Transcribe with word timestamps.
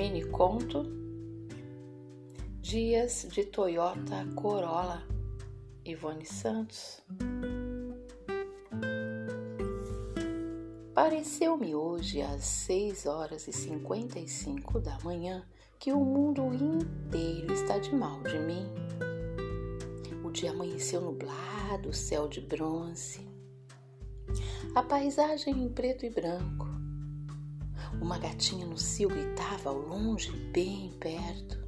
Mini 0.00 0.22
Conto, 0.22 0.86
Dias 2.62 3.26
de 3.30 3.44
Toyota 3.44 4.26
Corolla, 4.34 5.06
Ivone 5.84 6.24
Santos. 6.24 7.02
Pareceu-me 10.94 11.74
hoje 11.74 12.22
às 12.22 12.42
6 12.44 13.04
horas 13.04 13.46
e 13.46 13.52
55 13.52 14.80
da 14.80 14.96
manhã 15.04 15.46
que 15.78 15.92
o 15.92 16.00
mundo 16.00 16.44
inteiro 16.54 17.52
está 17.52 17.76
de 17.76 17.94
mal 17.94 18.22
de 18.22 18.38
mim. 18.38 18.66
O 20.24 20.30
dia 20.30 20.52
amanheceu 20.52 21.02
nublado, 21.02 21.90
o 21.90 21.92
céu 21.92 22.26
de 22.26 22.40
bronze, 22.40 23.20
a 24.74 24.82
paisagem 24.82 25.62
em 25.62 25.68
preto 25.68 26.06
e 26.06 26.08
branco 26.08 26.69
uma 28.00 28.18
gatinha 28.18 28.64
no 28.64 28.78
cio 28.78 29.08
gritava 29.08 29.68
ao 29.68 29.78
longe, 29.78 30.32
bem 30.52 30.90
perto. 30.98 31.58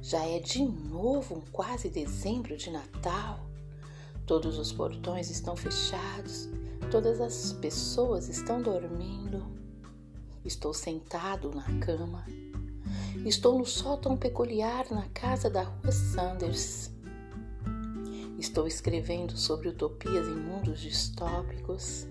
Já 0.00 0.24
é 0.24 0.38
de 0.38 0.62
novo 0.62 1.36
um 1.36 1.40
quase 1.50 1.88
dezembro 1.88 2.56
de 2.56 2.70
Natal. 2.70 3.44
Todos 4.24 4.58
os 4.58 4.72
portões 4.72 5.30
estão 5.30 5.56
fechados, 5.56 6.48
todas 6.90 7.20
as 7.20 7.52
pessoas 7.54 8.28
estão 8.28 8.62
dormindo. 8.62 9.44
Estou 10.44 10.72
sentado 10.72 11.50
na 11.50 11.64
cama. 11.80 12.24
Estou 13.24 13.58
no 13.58 13.64
sótão 13.64 14.16
peculiar 14.16 14.86
na 14.90 15.08
casa 15.08 15.50
da 15.50 15.62
rua 15.62 15.90
Sanders. 15.90 16.90
Estou 18.38 18.66
escrevendo 18.66 19.36
sobre 19.36 19.68
utopias 19.68 20.28
em 20.28 20.36
mundos 20.36 20.80
distópicos. 20.80 22.06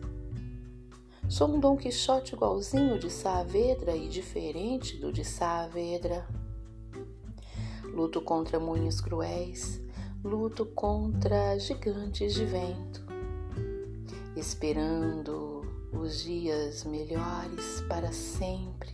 Sou 1.29 1.47
um 1.47 1.59
Dom 1.59 1.77
Quixote 1.77 2.35
igualzinho 2.35 2.99
de 2.99 3.09
Saavedra 3.09 3.95
e 3.95 4.07
diferente 4.07 4.97
do 4.97 5.11
de 5.11 5.23
Saavedra. 5.23 6.27
Luto 7.85 8.21
contra 8.21 8.59
moinhos 8.59 8.99
cruéis, 8.99 9.81
luto 10.23 10.65
contra 10.65 11.57
gigantes 11.57 12.33
de 12.35 12.45
vento, 12.45 13.05
esperando 14.35 15.61
os 15.93 16.23
dias 16.23 16.83
melhores 16.83 17.81
para 17.87 18.11
sempre. 18.11 18.91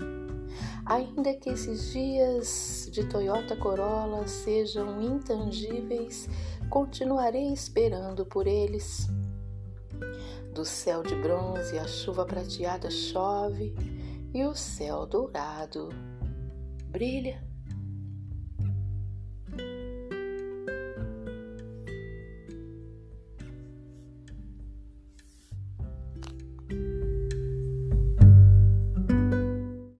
Ainda 0.85 1.33
que 1.33 1.49
esses 1.49 1.91
dias 1.91 2.89
de 2.91 3.05
Toyota 3.05 3.55
Corolla 3.55 4.27
sejam 4.27 5.01
intangíveis, 5.01 6.29
continuarei 6.69 7.51
esperando 7.51 8.25
por 8.25 8.47
eles. 8.47 9.07
Do 10.53 10.65
céu 10.65 11.03
de 11.03 11.15
bronze 11.15 11.77
a 11.77 11.87
chuva 11.87 12.25
prateada 12.25 12.89
chove 12.89 13.73
e 14.33 14.43
o 14.45 14.55
céu 14.55 15.05
dourado 15.05 15.89
brilha. 16.87 17.48